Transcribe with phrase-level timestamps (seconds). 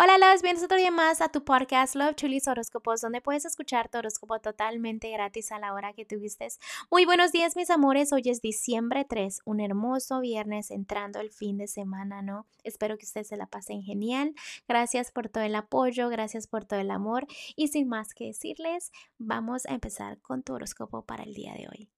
[0.00, 3.88] Hola, los bienvenidos otro día más a tu podcast Love Chulis Horóscopos, donde puedes escuchar
[3.88, 6.46] tu horóscopo totalmente gratis a la hora que tuviste.
[6.88, 8.12] Muy buenos días, mis amores.
[8.12, 12.46] Hoy es diciembre 3, un hermoso viernes entrando el fin de semana, ¿no?
[12.62, 14.36] Espero que ustedes se la pasen genial.
[14.68, 17.26] Gracias por todo el apoyo, gracias por todo el amor.
[17.56, 21.66] Y sin más que decirles, vamos a empezar con tu horóscopo para el día de
[21.66, 21.97] hoy.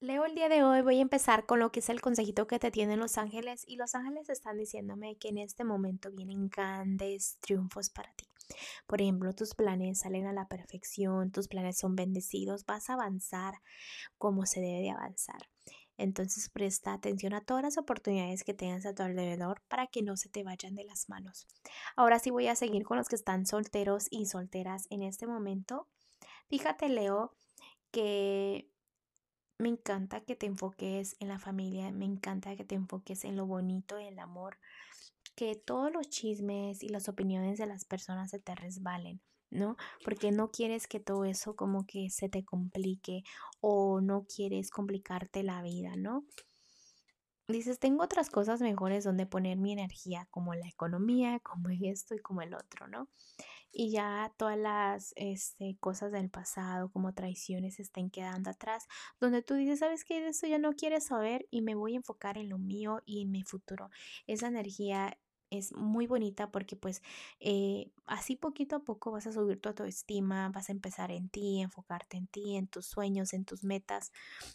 [0.00, 2.58] Leo el día de hoy, voy a empezar con lo que es el consejito que
[2.58, 7.38] te tienen los ángeles y los ángeles están diciéndome que en este momento vienen grandes
[7.40, 8.26] triunfos para ti.
[8.86, 13.54] Por ejemplo, tus planes salen a la perfección, tus planes son bendecidos, vas a avanzar
[14.18, 15.48] como se debe de avanzar.
[15.96, 20.18] Entonces presta atención a todas las oportunidades que tengas a tu alrededor para que no
[20.18, 21.46] se te vayan de las manos.
[21.96, 25.88] Ahora sí voy a seguir con los que están solteros y solteras en este momento.
[26.50, 27.34] Fíjate, Leo,
[27.92, 28.68] que
[29.58, 33.46] me encanta que te enfoques en la familia, me encanta que te enfoques en lo
[33.46, 34.58] bonito, el amor,
[35.34, 39.76] que todos los chismes y las opiniones de las personas se te resbalen, ¿no?
[40.04, 43.22] Porque no quieres que todo eso como que se te complique
[43.60, 46.24] o no quieres complicarte la vida, ¿no?
[47.48, 52.18] Dices, tengo otras cosas mejores donde poner mi energía, como la economía, como esto y
[52.18, 53.08] como el otro, ¿no?
[53.72, 58.86] Y ya todas las este, cosas del pasado como traiciones estén quedando atrás,
[59.20, 61.96] donde tú dices, sabes que de eso ya no quieres saber y me voy a
[61.96, 63.90] enfocar en lo mío y en mi futuro.
[64.26, 65.18] Esa energía
[65.50, 67.02] es muy bonita porque pues
[67.40, 71.60] eh, así poquito a poco vas a subir tu autoestima, vas a empezar en ti,
[71.60, 74.12] enfocarte en ti, en tus sueños, en tus metas,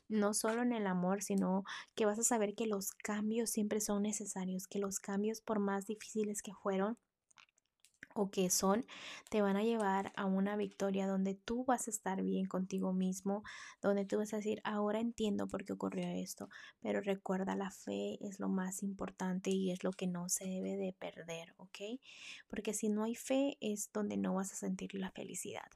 [0.09, 1.63] no solo en el amor, sino
[1.95, 5.85] que vas a saber que los cambios siempre son necesarios, que los cambios por más
[5.85, 6.97] difíciles que fueron,
[8.13, 8.85] o que son,
[9.29, 13.43] te van a llevar a una victoria donde tú vas a estar bien contigo mismo,
[13.81, 16.49] donde tú vas a decir, ahora entiendo por qué ocurrió esto,
[16.81, 20.77] pero recuerda, la fe es lo más importante y es lo que no se debe
[20.77, 21.99] de perder, ¿ok?
[22.47, 25.69] Porque si no hay fe es donde no vas a sentir la felicidad.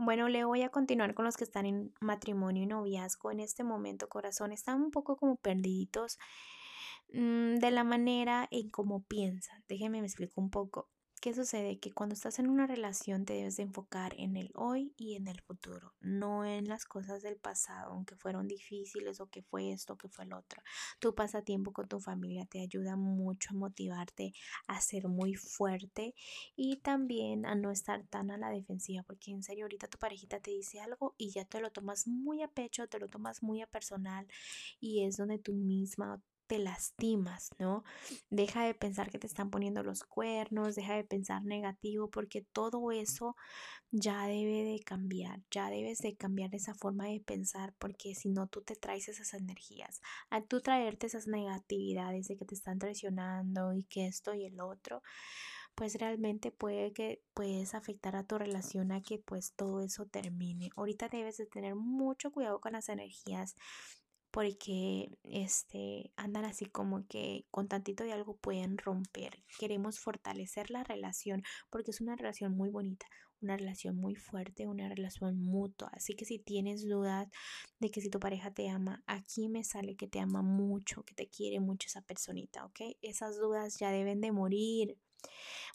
[0.00, 3.32] Bueno, le voy a continuar con los que están en matrimonio y noviazgo.
[3.32, 6.18] En este momento, corazón, están un poco como perdidos
[7.12, 9.64] mm, de la manera en cómo piensan.
[9.68, 10.88] Déjenme me explico un poco.
[11.20, 11.80] ¿Qué sucede?
[11.80, 15.26] Que cuando estás en una relación te debes de enfocar en el hoy y en
[15.26, 19.96] el futuro, no en las cosas del pasado, aunque fueron difíciles o que fue esto,
[19.96, 20.62] que fue el otro.
[21.00, 24.32] Tu pasatiempo con tu familia te ayuda mucho a motivarte
[24.68, 26.14] a ser muy fuerte
[26.54, 30.38] y también a no estar tan a la defensiva, porque en serio ahorita tu parejita
[30.38, 33.60] te dice algo y ya te lo tomas muy a pecho, te lo tomas muy
[33.60, 34.28] a personal
[34.78, 37.84] y es donde tú misma te lastimas, ¿no?
[38.30, 42.90] Deja de pensar que te están poniendo los cuernos, deja de pensar negativo, porque todo
[42.90, 43.36] eso
[43.92, 48.48] ya debe de cambiar, ya debes de cambiar esa forma de pensar, porque si no
[48.48, 50.00] tú te traes esas energías.
[50.30, 54.60] Al tú traerte esas negatividades de que te están traicionando y que esto y el
[54.60, 55.02] otro,
[55.74, 60.70] pues realmente puede que puedes afectar a tu relación a que pues todo eso termine.
[60.76, 63.54] Ahorita debes de tener mucho cuidado con las energías
[64.30, 69.42] porque este andan así como que con tantito de algo pueden romper.
[69.58, 73.06] Queremos fortalecer la relación porque es una relación muy bonita,
[73.40, 75.90] una relación muy fuerte, una relación mutua.
[75.92, 77.28] Así que si tienes dudas
[77.78, 81.14] de que si tu pareja te ama, aquí me sale que te ama mucho, que
[81.14, 82.80] te quiere mucho esa personita, ¿ok?
[83.02, 84.98] Esas dudas ya deben de morir.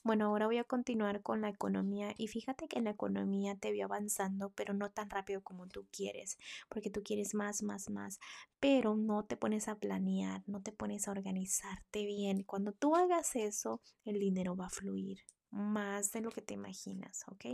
[0.04, 3.72] Bueno, ahora voy a continuar con la economía y fíjate que en la economía te
[3.72, 6.38] veo avanzando, pero no tan rápido como tú quieres,
[6.70, 8.20] porque tú quieres más, más, más,
[8.60, 12.44] pero no te pones a planear, no te pones a organizarte bien.
[12.44, 15.20] Cuando tú hagas eso, el dinero va a fluir
[15.52, 17.46] más de lo que te imaginas, ¿ok?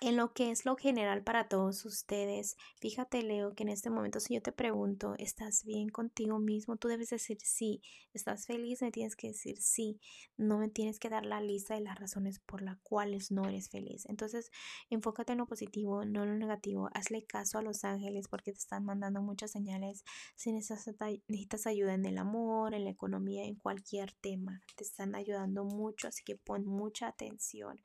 [0.00, 2.56] En lo que es lo general para todos ustedes.
[2.80, 6.76] Fíjate, Leo, que en este momento si yo te pregunto, ¿estás bien contigo mismo?
[6.76, 7.82] Tú debes decir sí.
[8.14, 8.80] ¿Estás feliz?
[8.80, 10.00] Me tienes que decir sí.
[10.36, 13.70] No me tienes que dar la lista de las razones por las cuales no eres
[13.70, 14.06] feliz.
[14.06, 14.50] Entonces,
[14.88, 16.88] enfócate en lo positivo, no en lo negativo.
[16.94, 20.04] Hazle caso a los ángeles porque te están mandando muchas señales.
[20.36, 25.64] Si necesitas ayuda en el amor, en la economía, en cualquier tema, te están ayudando
[25.64, 27.80] mucho, así que pon mucha atención.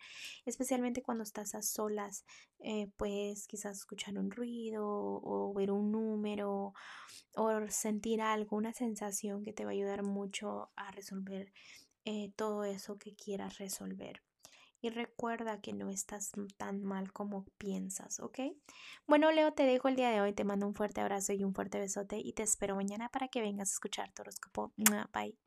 [0.45, 1.61] Especialmente cuando estás a
[2.03, 2.25] solas
[2.59, 6.73] eh, pues quizás escuchar un ruido o ver un número
[7.35, 11.51] o sentir algo, una sensación que te va a ayudar mucho a resolver
[12.05, 14.21] eh, todo eso que quieras resolver.
[14.81, 18.39] Y recuerda que no estás tan mal como piensas, ¿ok?
[19.07, 20.33] Bueno, Leo, te dejo el día de hoy.
[20.33, 22.17] Te mando un fuerte abrazo y un fuerte besote.
[22.17, 24.73] Y te espero mañana para que vengas a escuchar tu horóscopo.
[25.13, 25.37] Bye.